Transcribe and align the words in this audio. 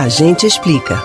A 0.00 0.08
gente 0.08 0.46
explica. 0.46 1.04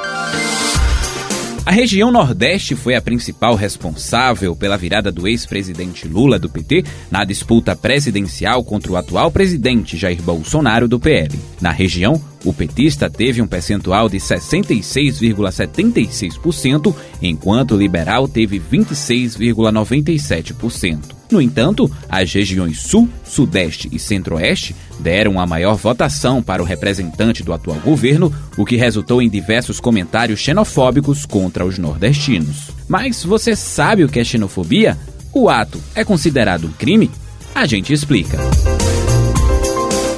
A 1.66 1.72
região 1.72 2.14
Nordeste 2.14 2.78
foi 2.78 2.96
a 2.96 3.02
principal 3.02 3.54
responsável 3.54 4.56
pela 4.56 4.78
virada 4.78 5.12
do 5.12 5.28
ex-presidente 5.28 6.08
Lula 6.08 6.40
do 6.40 6.48
PT 6.48 6.86
na 7.12 7.26
disputa 7.26 7.76
presidencial 7.76 8.64
contra 8.64 8.94
o 8.94 8.96
atual 8.96 9.30
presidente 9.30 9.98
Jair 9.98 10.22
Bolsonaro 10.22 10.88
do 10.88 10.98
PL. 10.98 11.38
Na 11.60 11.72
região, 11.72 12.24
o 12.46 12.54
petista 12.54 13.10
teve 13.10 13.42
um 13.42 13.48
percentual 13.48 14.08
de 14.08 14.16
66,76%, 14.16 16.96
enquanto 17.22 17.76
o 17.76 17.78
liberal 17.78 18.30
teve 18.30 18.62
26,97%. 18.62 21.15
No 21.32 21.42
entanto, 21.42 21.92
as 22.10 22.32
regiões 22.32 22.82
Sul, 22.82 23.10
Sudeste 23.24 23.90
e 23.92 24.00
Centro-Oeste 24.00 24.76
deram 25.00 25.40
a 25.40 25.46
maior 25.46 25.76
votação 25.76 26.42
para 26.42 26.62
o 26.62 26.66
representante 26.66 27.44
do 27.44 27.54
atual 27.54 27.78
governo, 27.80 28.34
o 28.58 28.66
que 28.66 28.76
resultou 28.76 29.22
em 29.22 29.30
diversos 29.30 29.80
comentários 29.80 30.40
xenofóbicos 30.40 31.26
contra 31.26 31.66
os 31.66 31.78
nordestinos. 31.78 32.70
Mas 32.88 33.24
você 33.24 33.56
sabe 33.56 34.04
o 34.04 34.10
que 34.10 34.20
é 34.20 34.24
xenofobia? 34.24 34.98
O 35.34 35.50
ato 35.50 35.82
é 35.94 36.04
considerado 36.04 36.68
um 36.68 36.72
crime? 36.72 37.10
A 37.54 37.66
gente 37.66 37.92
explica. 37.92 38.38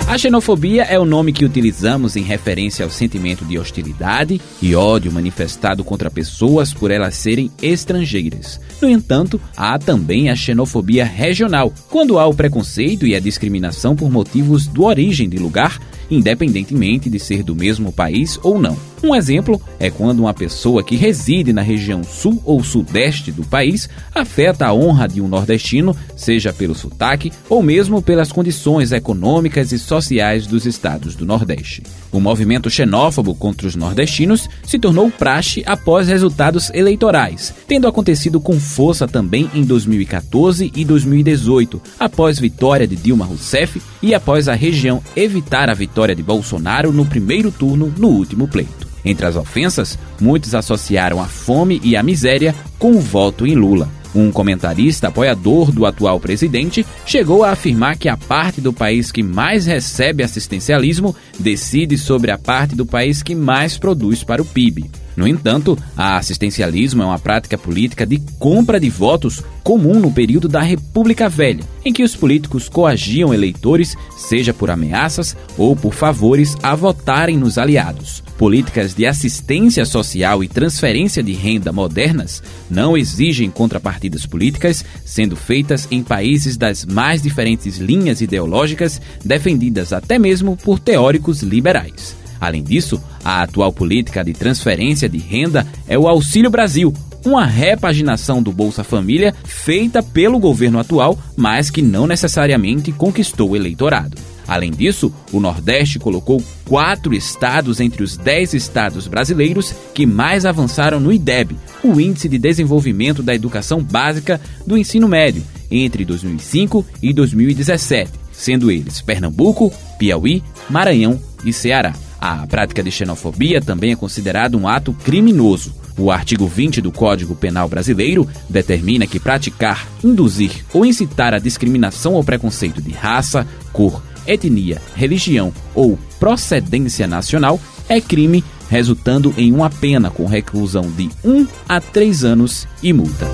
A 0.07 0.17
xenofobia 0.17 0.83
é 0.83 0.97
o 0.97 1.03
nome 1.03 1.33
que 1.33 1.43
utilizamos 1.43 2.15
em 2.15 2.23
referência 2.23 2.85
ao 2.85 2.89
sentimento 2.89 3.43
de 3.43 3.59
hostilidade 3.59 4.39
e 4.61 4.73
ódio 4.73 5.11
manifestado 5.11 5.83
contra 5.83 6.09
pessoas 6.09 6.73
por 6.73 6.91
elas 6.91 7.13
serem 7.15 7.51
estrangeiras. 7.61 8.57
No 8.81 8.89
entanto, 8.89 9.39
há 9.55 9.77
também 9.77 10.29
a 10.29 10.35
xenofobia 10.35 11.03
regional, 11.03 11.73
quando 11.89 12.17
há 12.17 12.25
o 12.25 12.33
preconceito 12.33 13.05
e 13.05 13.15
a 13.15 13.19
discriminação 13.19 13.97
por 13.97 14.09
motivos 14.09 14.65
do 14.65 14.85
origem 14.85 15.27
de 15.27 15.37
lugar, 15.37 15.77
independentemente 16.09 17.09
de 17.09 17.19
ser 17.19 17.43
do 17.43 17.55
mesmo 17.55 17.91
país 17.91 18.39
ou 18.43 18.59
não. 18.59 18.77
Um 19.03 19.13
exemplo 19.13 19.61
é 19.79 19.91
quando 19.91 20.21
uma 20.21 20.33
pessoa 20.33 20.83
que 20.83 20.95
reside 20.95 21.53
na 21.53 21.61
região 21.61 22.03
sul 22.03 22.41
ou 22.43 22.63
sudeste 22.63 23.31
do 23.31 23.43
país 23.43 23.87
afeta 24.13 24.65
a 24.65 24.73
honra 24.73 25.07
de 25.07 25.21
um 25.21 25.27
nordestino, 25.27 25.95
seja 26.15 26.51
pelo 26.51 26.73
sotaque 26.73 27.31
ou 27.47 27.61
mesmo 27.61 28.01
pelas 28.01 28.31
condições 28.31 28.91
econômicas 28.91 29.71
e 29.71 29.77
sociais 29.77 30.47
dos 30.47 30.65
estados 30.65 31.15
do 31.15 31.27
Nordeste. 31.27 31.83
O 32.11 32.19
movimento 32.19 32.69
xenófobo 32.69 33.35
contra 33.35 33.67
os 33.67 33.75
nordestinos 33.75 34.49
se 34.65 34.79
tornou 34.79 35.11
praxe 35.11 35.61
após 35.65 36.07
resultados 36.07 36.71
eleitorais, 36.73 37.53
tendo 37.67 37.87
acontecido 37.87 38.39
com 38.39 38.59
força 38.59 39.07
também 39.07 39.49
em 39.53 39.63
2014 39.63 40.71
e 40.75 40.83
2018, 40.83 41.79
após 41.99 42.39
vitória 42.39 42.87
de 42.87 42.95
Dilma 42.95 43.25
Rousseff 43.25 43.79
e 44.01 44.15
após 44.15 44.47
a 44.47 44.55
região 44.55 45.03
evitar 45.15 45.69
a 45.69 45.73
vitória 45.75 45.96
de 46.15 46.21
Bolsonaro 46.21 46.91
no 46.91 47.05
primeiro 47.05 47.51
turno 47.51 47.93
no 47.97 48.09
último 48.09 48.47
pleito. 48.47 48.87
Entre 49.03 49.25
as 49.25 49.35
ofensas, 49.35 49.97
muitos 50.19 50.53
associaram 50.53 51.21
a 51.21 51.25
fome 51.25 51.79
e 51.83 51.95
a 51.95 52.03
miséria 52.03 52.53
com 52.77 52.91
o 52.91 52.99
voto 52.99 53.47
em 53.47 53.55
Lula. 53.55 53.89
Um 54.13 54.31
comentarista 54.31 55.07
apoiador 55.07 55.71
do 55.71 55.85
atual 55.85 56.19
presidente 56.19 56.85
chegou 57.05 57.43
a 57.43 57.51
afirmar 57.51 57.97
que 57.97 58.09
a 58.09 58.17
parte 58.17 58.59
do 58.59 58.73
país 58.73 59.11
que 59.11 59.23
mais 59.23 59.65
recebe 59.65 60.23
assistencialismo 60.23 61.15
decide 61.39 61.97
sobre 61.97 62.31
a 62.31 62.37
parte 62.37 62.75
do 62.75 62.85
país 62.85 63.21
que 63.21 63.35
mais 63.35 63.77
produz 63.77 64.23
para 64.23 64.41
o 64.41 64.45
PIB. 64.45 64.89
No 65.17 65.27
entanto, 65.27 65.75
a 65.97 66.15
assistencialismo 66.17 67.01
é 67.01 67.05
uma 67.07 67.17
prática 67.17 67.57
política 67.57 68.05
de 68.05 68.19
compra 68.37 68.79
de 68.79 68.87
votos 68.87 69.43
comum 69.63 69.99
no 69.99 70.11
período 70.11 70.47
da 70.47 70.61
República 70.61 71.27
Velha, 71.27 71.63
em 71.83 71.91
que 71.91 72.03
os 72.03 72.15
políticos 72.15 72.69
coagiam 72.69 73.33
eleitores, 73.33 73.95
seja 74.15 74.53
por 74.53 74.69
ameaças 74.69 75.35
ou 75.57 75.75
por 75.75 75.95
favores, 75.95 76.55
a 76.61 76.75
votarem 76.75 77.35
nos 77.35 77.57
aliados. 77.57 78.23
Políticas 78.37 78.93
de 78.93 79.07
assistência 79.07 79.85
social 79.85 80.43
e 80.43 80.47
transferência 80.47 81.23
de 81.23 81.33
renda 81.33 81.73
modernas 81.73 82.43
não 82.69 82.95
exigem 82.95 83.49
contrapartidas 83.49 84.23
políticas, 84.23 84.85
sendo 85.03 85.35
feitas 85.35 85.87
em 85.89 86.03
países 86.03 86.55
das 86.55 86.85
mais 86.85 87.23
diferentes 87.23 87.77
linhas 87.77 88.21
ideológicas, 88.21 89.01
defendidas 89.25 89.91
até 89.91 90.19
mesmo 90.19 90.55
por 90.55 90.77
teóricos 90.77 91.41
liberais. 91.41 92.15
Além 92.39 92.63
disso, 92.63 93.01
a 93.23 93.41
atual 93.41 93.71
política 93.71 94.23
de 94.23 94.33
transferência 94.33 95.09
de 95.09 95.17
renda 95.17 95.65
é 95.87 95.97
o 95.97 96.07
Auxílio 96.07 96.49
Brasil, 96.49 96.93
uma 97.25 97.45
repaginação 97.45 98.41
do 98.41 98.51
Bolsa 98.51 98.83
Família 98.83 99.33
feita 99.45 100.01
pelo 100.01 100.39
governo 100.39 100.79
atual, 100.79 101.17
mas 101.35 101.69
que 101.69 101.81
não 101.81 102.07
necessariamente 102.07 102.91
conquistou 102.91 103.51
o 103.51 103.55
eleitorado. 103.55 104.17
Além 104.47 104.71
disso, 104.71 105.13
o 105.33 105.41
Nordeste 105.41 105.99
colocou 105.99 106.41
quatro 106.63 107.13
estados 107.13 107.81
entre 107.81 108.01
os 108.01 108.15
dez 108.15 108.53
estados 108.53 109.05
brasileiros 109.05 109.73
que 109.93 110.05
mais 110.05 110.45
avançaram 110.45 111.01
no 111.01 111.11
IDEB, 111.11 111.57
o 111.83 111.99
Índice 111.99 112.29
de 112.29 112.37
Desenvolvimento 112.37 113.21
da 113.21 113.35
Educação 113.35 113.83
Básica 113.83 114.39
do 114.65 114.77
Ensino 114.77 115.07
Médio, 115.07 115.43
entre 115.69 116.05
2005 116.05 116.85
e 117.03 117.11
2017, 117.11 118.09
sendo 118.31 118.71
eles 118.71 119.01
Pernambuco, 119.01 119.73
Piauí, 119.99 120.41
Maranhão 120.69 121.19
e 121.43 121.51
Ceará. 121.51 121.93
A 122.19 122.47
prática 122.47 122.83
de 122.83 122.91
xenofobia 122.91 123.61
também 123.61 123.91
é 123.91 123.95
considerado 123.95 124.57
um 124.57 124.67
ato 124.67 124.93
criminoso. 124.93 125.73
O 125.97 126.11
artigo 126.11 126.47
20 126.47 126.81
do 126.81 126.91
Código 126.91 127.35
Penal 127.35 127.67
Brasileiro 127.67 128.27
determina 128.49 129.07
que 129.07 129.19
praticar, 129.19 129.87
induzir 130.03 130.63
ou 130.73 130.85
incitar 130.85 131.33
a 131.33 131.39
discriminação 131.39 132.13
ou 132.13 132.23
preconceito 132.23 132.81
de 132.81 132.91
raça, 132.91 133.47
cor, 133.73 134.03
etnia, 134.27 134.81
religião 134.95 135.51
ou 135.73 135.97
procedência 136.19 137.07
nacional 137.07 137.59
é 137.89 138.01
crime, 138.01 138.43
resultando 138.69 139.33
em 139.37 139.51
uma 139.51 139.69
pena 139.69 140.11
com 140.11 140.25
reclusão 140.25 140.91
de 140.91 141.09
1 141.23 141.47
a 141.67 141.79
3 141.79 142.23
anos 142.23 142.67
e 142.83 142.91
multa. 142.93 143.27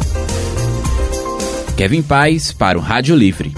Kevin 1.76 2.04
Paz 2.04 2.52
para 2.52 2.78
o 2.78 2.82
Rádio 2.82 3.16
Livre. 3.16 3.54